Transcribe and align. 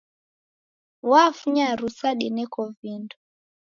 Wafunya 1.11 1.67
rusa 1.79 2.09
dineko 2.19 2.61
vindo. 2.77 3.15